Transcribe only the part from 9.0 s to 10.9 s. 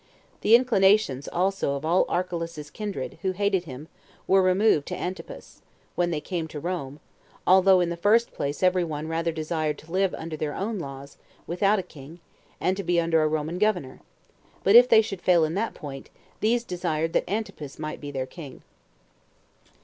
rather desired to live under their own